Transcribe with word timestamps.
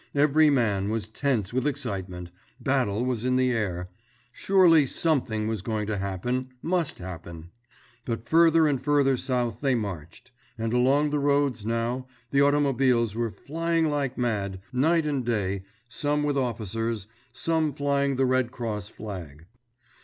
Every 0.15 0.49
man 0.49 0.89
was 0.89 1.09
tense 1.09 1.53
with 1.53 1.67
excitement—battle 1.67 3.05
was 3.05 3.23
in 3.23 3.35
the 3.35 3.51
air—surely 3.51 4.87
something 4.87 5.47
was 5.47 5.61
going 5.61 5.85
to 5.85 5.99
happen, 5.99 6.49
must 6.63 6.97
happen! 6.97 7.51
But 8.03 8.27
further 8.27 8.65
and 8.65 8.81
further 8.81 9.15
south 9.15 9.61
they 9.61 9.75
marched; 9.75 10.31
and 10.57 10.73
along 10.73 11.11
the 11.11 11.19
roads, 11.19 11.67
now, 11.67 12.07
the 12.31 12.41
automobiles 12.41 13.15
were 13.15 13.29
flying 13.29 13.91
like 13.91 14.17
mad, 14.17 14.59
night 14.73 15.05
and 15.05 15.23
day, 15.23 15.65
some 15.87 16.23
with 16.23 16.35
officers, 16.35 17.05
some 17.31 17.71
flying 17.71 18.15
the 18.15 18.25
Red 18.25 18.49
Cross 18.49 18.87
flag. 18.89 19.45